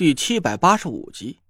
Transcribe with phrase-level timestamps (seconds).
[0.00, 1.40] 第七百八十五集，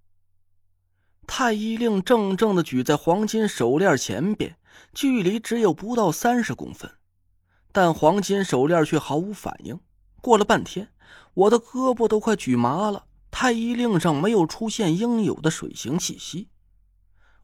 [1.25, 4.57] 太医令正正的举在黄金手链前边，
[4.93, 6.91] 距离只有不到三十公分，
[7.71, 9.79] 但黄金手链却毫无反应。
[10.21, 10.89] 过了半天，
[11.35, 13.07] 我的胳膊都快举麻了。
[13.31, 16.49] 太医令上没有出现应有的水行气息。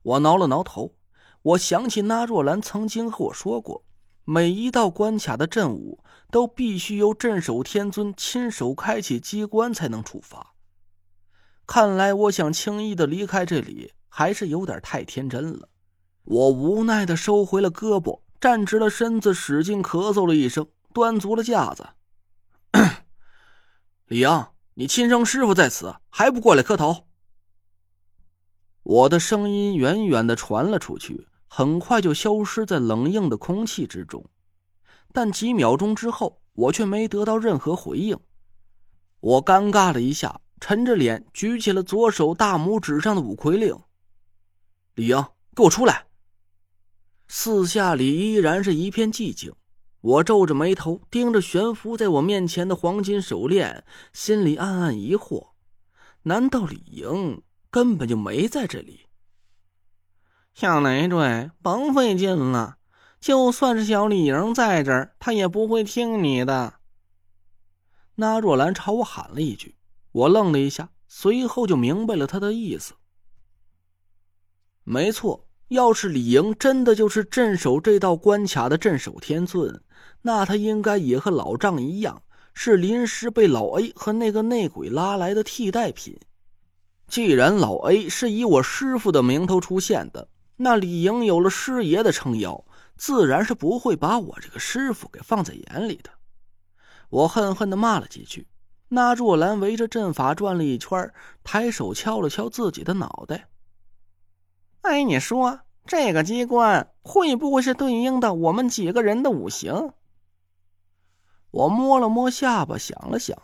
[0.02, 0.96] 我挠了挠头，
[1.42, 3.84] 我想起那若兰曾经和我说过，
[4.24, 6.02] 每一道关卡的阵武
[6.32, 10.54] 都必须由镇守天尊亲手开启机关才能触发。
[11.66, 15.68] 看来我想轻易的离开这里还是有点太天真了。
[16.22, 21.88] 我无奈的收回了胳膊，站直了身子，使劲咳嗽了一声，端足了架子。
[24.06, 27.08] 李阳，你亲生师傅在此，还不过来磕头？
[28.82, 34.24] 我的声音远远的传了出去，很快就消失在冷硬的空气之中。
[35.12, 38.16] 但几秒钟之后，我却没得到任何回应。
[39.18, 40.40] 我尴尬了一下。
[40.60, 43.78] 沉着脸举起了左手大拇指上的五魁令。
[44.94, 46.06] 李英，给我出来！
[47.28, 49.54] 四下里依然是一片寂静。
[50.00, 55.48] 我皱着眉头盯着悬浮在我面前的黄金手链，心里暗暗疑惑：
[56.22, 59.06] 难道李莹根本就没在这里？
[60.54, 62.78] 小累赘，甭费劲了。
[63.18, 66.74] 就算是小李莹在这儿，他也不会听你的。
[68.14, 69.76] 那若兰朝我喊了一句。
[70.16, 72.94] 我愣了一下，随后就明白了他的意思。
[74.82, 79.82] 没错，要是李莹真的就是镇守这道关卡的镇守天尊，
[80.22, 82.22] 那他应该也和老丈一样，
[82.54, 86.18] 是临时被老 A 和那个内鬼拉来的替代品。
[87.08, 92.64] 既然老 A 是以我师傅的名头出现的，那李莹有了师爷的撑腰，
[92.96, 96.08] 自然是不会把我这个师傅给放在眼里的。
[97.10, 98.46] 我恨恨的骂了几句。
[98.88, 101.12] 那若兰围着阵法转了一圈，
[101.42, 103.48] 抬手敲了敲自己的脑袋。
[104.82, 109.92] 哎，你说这个机关会不会是对应的我们几个人的五行？
[111.50, 113.36] 我摸了摸下巴，想了想，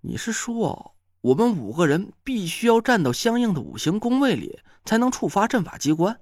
[0.00, 6.20] 你是说我们五个人必须要站到相应的五行宫位里，才能触发阵法机关？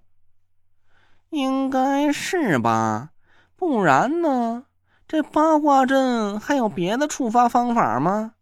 [1.30, 3.10] 应该是吧，
[3.56, 4.66] 不然呢？
[5.12, 8.32] 这八卦阵还有别的触发方法吗？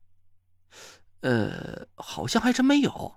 [1.21, 3.15] 呃，好像还真没有。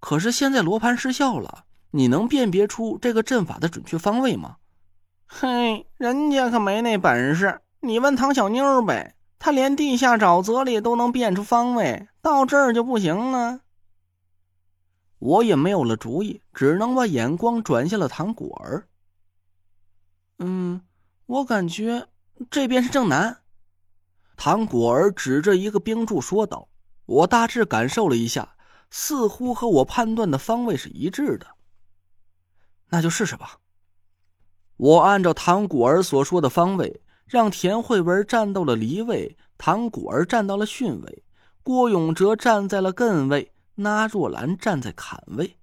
[0.00, 4.56] 可是现在罗盘失效了，你能辨别出这个阵法的准确方位吗？
[5.26, 7.60] 嘿，人家可没那本事。
[7.80, 13.60] 你问唐小妞呗，她连地下沼泽里都能辨出方位，到这儿就不行了。
[15.18, 18.88] 我也没有了主意，只能把眼光转向了唐果儿。
[20.38, 20.80] 嗯，
[21.26, 22.06] 我感觉。
[22.48, 23.42] 这边是正南，
[24.36, 26.68] 唐果儿指着一个冰柱说道
[27.04, 28.56] ：“我大致感受了一下，
[28.90, 31.46] 似乎和我判断的方位是一致的。
[32.88, 33.58] 那就试试吧。”
[34.78, 41.22] 我按照唐果儿所说的方位，让田慧文站到了离位，唐果儿站到了巽位，
[41.62, 45.58] 郭永哲站在了艮位，那若兰站在坎位。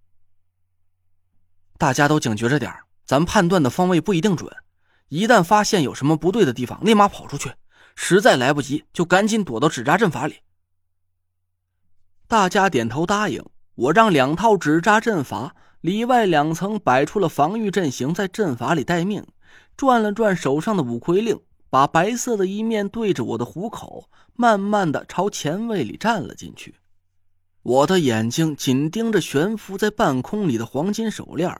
[1.80, 2.72] 大家都警觉着点
[3.06, 4.56] 咱判断的方位不一定准。
[5.10, 7.52] 一旦发现有什么不对的地方，立马跑出去；
[7.96, 10.36] 实在来不及，就赶紧躲到纸扎阵法里。
[12.28, 13.44] 大家点头答应。
[13.76, 19.24] 我让两套纸扎阵法里外两层摆出了防御阵型，在阵法里待命。
[19.76, 26.74] 转了转手上的五魁令，把白色的一面对着我的虎口，慢慢的朝前位里站了进去。
[27.62, 31.56] 我的眼睛紧盯着悬浮在半空里的黄金手链，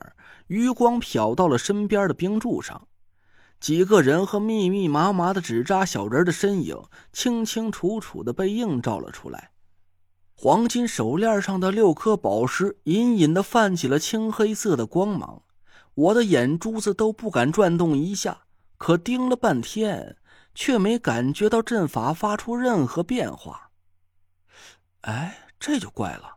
[0.48, 2.88] 余光瞟到了身边的冰柱上。
[3.60, 6.80] 几个人和密密麻麻的纸扎小人的身影，
[7.12, 9.50] 清清楚楚的被映照了出来。
[10.34, 15.42] 黄金手链上的六颗宝石隐隐的泛起了青黑色的光芒，
[15.94, 18.42] 我的眼珠子都不敢转动一下。
[18.76, 20.16] 可盯了半天，
[20.54, 23.70] 却没感觉到阵法发出任何变化。
[25.00, 26.36] 哎，这就怪了。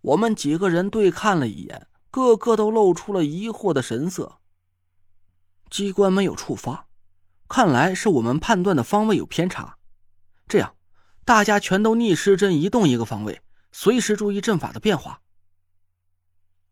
[0.00, 4.38] 我们几个人对看了一眼，个个都露出了疑惑的神色。
[5.74, 6.86] 机关没有触发，
[7.48, 9.76] 看来是我们判断的方位有偏差。
[10.46, 10.76] 这样，
[11.24, 13.42] 大家全都逆时针移动一个方位，
[13.72, 15.20] 随时注意阵法的变化。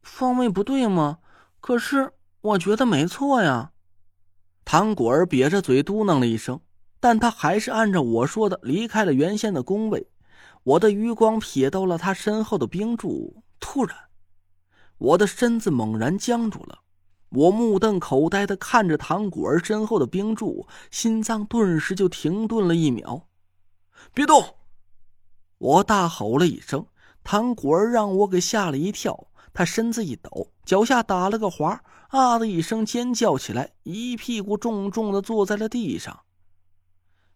[0.03, 1.19] 方位不对吗？
[1.59, 2.13] 可是
[2.43, 3.73] 我觉得没错呀。
[4.65, 6.61] 唐果儿瘪着嘴嘟囔了一声，
[7.01, 10.13] 但他还是按照我说的离开了原先的宫位。
[10.63, 13.97] 我的余光瞥到了他身后的冰柱，突然，
[14.99, 16.79] 我的身子猛然僵住了。
[17.35, 23.27] 我目瞪口呆的看着唐果儿身后的冰柱，心脏顿时就停顿了一秒。
[24.13, 24.57] 别动！
[25.57, 26.87] 我大吼了一声，
[27.25, 29.29] 唐果儿让我给吓了一跳。
[29.55, 36.21] 他身子一抖，脚下打了个滑，啊的一声尖叫起来，一屁股重重的坐在了地上。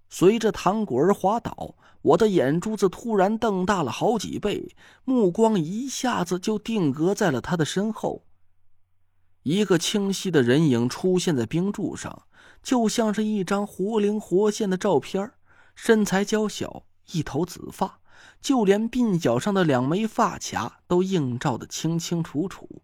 [0.08, 8.25] 随着唐果儿滑倒，我的眼珠子突然瞪大了好几倍，目光一下子就定格在了他的身后。
[9.46, 12.24] 一个清晰的人影出现在冰柱上，
[12.64, 15.30] 就像是一张活灵活现的照片，
[15.76, 16.82] 身材娇小，
[17.12, 18.00] 一头紫发。
[18.42, 22.82] 就连鬓角上的两枚发卡都映照的清清楚楚。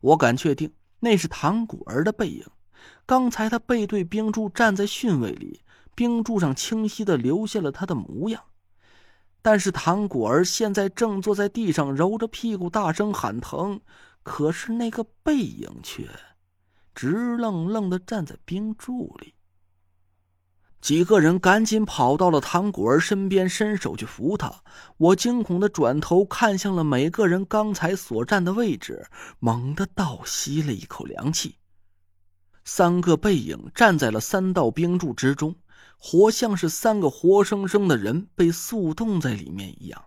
[0.00, 2.46] 我敢确定那是唐果儿的背影。
[3.04, 5.60] 刚才他背对冰柱站在巽位里，
[5.94, 8.42] 冰柱上清晰的留下了他的模样。
[9.42, 13.82] 但是唐果儿现在正坐在地上揉着屁股大声喊疼，
[14.24, 16.08] 可是那个背影却
[16.92, 19.34] 直愣愣的站在冰柱里。
[20.80, 24.62] 几个人赶紧跑到了唐果儿身边，伸手去扶他。
[24.98, 29.06] 我惊恐的转头看向了每个人刚才所站的位置，
[29.38, 31.56] 猛地倒吸了一口凉气。
[32.64, 35.54] 三个背影站在了三道冰柱之中，
[35.96, 40.04] 活像是三个活生生的人被速冻在里面一样，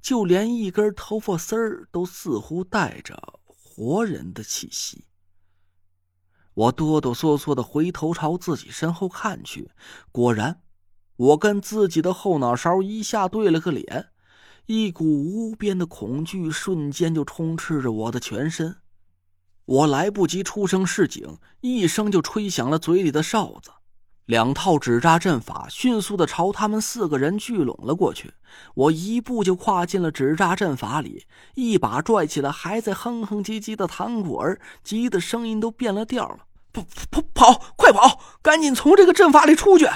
[0.00, 3.39] 就连一根头发丝儿都似乎带着
[3.80, 5.06] 活人的气息。
[6.52, 9.70] 我哆哆嗦嗦的回头朝自己身后看去，
[10.12, 10.60] 果然，
[11.16, 14.10] 我跟自己的后脑勺一下对了个脸，
[14.66, 18.76] 一股无边的恐惧瞬间就充斥着我的全身。
[19.64, 23.70] 我来不及出声示警，一声就吹响了嘴里的哨子，
[24.26, 28.32] 两套纸扎阵法迅速的朝他们四个人聚拢了过去。
[28.74, 36.46] 我一步就跨进了纸扎阵法里，一把拽起了还在哼哼唧唧的糖果儿，急的声音都变了调了。
[36.72, 37.74] 跑跑跑！
[37.76, 38.20] 快跑！
[38.40, 39.88] 赶紧从这个阵法里出去！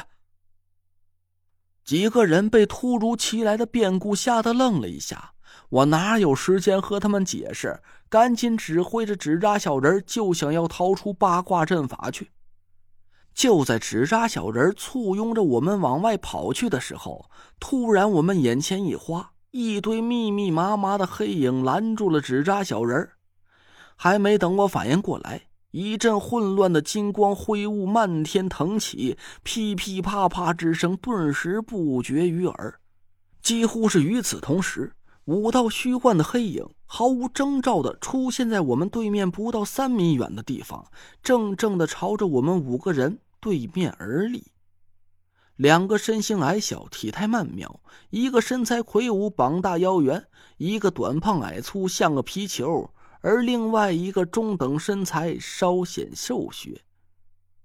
[1.84, 5.34] 几个人被突如其来的变故吓得愣了一下。
[5.68, 7.80] 我哪有时间和他们解释？
[8.08, 12.30] 赶紧指挥着纸扎小人就想要逃出八卦阵法去。
[13.34, 17.28] 就在纸扎小人簇拥着我们往外跑去的时候，
[17.58, 23.10] 突然我们眼前一花，一堆密密麻麻的黑影拦住了纸扎小人。
[23.96, 25.42] 还没等我反应过来。
[25.72, 32.78] 一阵混乱的金光灰雾漫天腾起，噼噼啪啪之声顿时不绝于耳。
[33.42, 34.92] 几乎是与此同时，
[35.24, 36.64] 五道虚幻的黑影
[36.96, 40.86] 毫无征兆的出现在我们对面不到三米远的地方，
[41.24, 44.52] 正正的朝着我们五个人对面而立。
[45.56, 47.80] 两个身形矮小、体态曼妙，
[48.10, 50.24] 一个身材魁梧、膀大腰圆，
[50.56, 52.88] 一个短胖矮粗，像个皮球。
[53.22, 56.80] 而另外一个中等身材，稍显瘦削。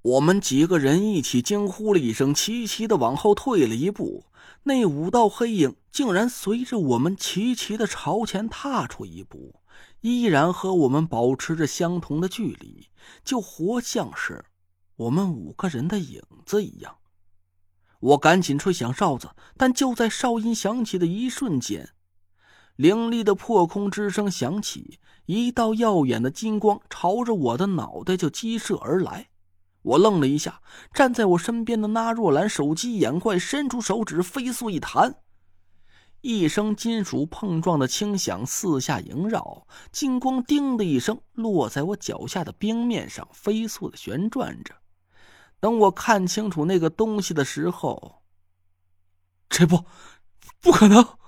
[0.02, 4.24] 我们几个人一起惊呼了一声，齐齐的往后退了一步。
[4.64, 9.62] 那五道黑影竟然随着我们齐齐的朝前踏出一步，
[10.01, 12.89] 依然和我们保持着相同的距离，
[13.24, 14.45] 就活像是
[14.95, 16.97] 我们五个人的影子一样。
[18.00, 21.89] 我赶紧吹响哨子，但就在哨音响起的一瞬间，
[22.77, 25.00] 凌厉的破空之声响起。
[25.25, 29.30] 一道耀眼的金光朝着我的脑袋就激射而来，
[29.83, 30.62] 我愣了一下，
[30.92, 35.18] 站在我身边的那若兰手疾眼快，伸出手指飞速一弹，
[36.21, 44.76] 一声金属碰撞的轻响四下萦绕，金光“叮”的一声落在我脚下的冰面上，飞速的旋转着。
[45.59, 48.21] 等我看清楚那个东西的时候，
[49.49, 49.85] 这不，
[50.61, 51.19] 不可能！